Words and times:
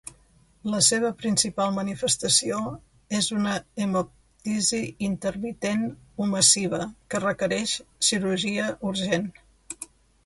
La 0.73 0.77
seva 0.85 1.09
principal 1.23 1.75
manifestació 1.75 2.61
és 3.19 3.29
una 3.35 3.53
hemoptisi 3.85 4.81
intermitent 5.11 5.85
o 6.25 6.31
massiva 6.33 6.83
que 7.13 7.25
requereix 7.27 7.79
cirurgia 8.11 8.75
urgent. 8.95 9.33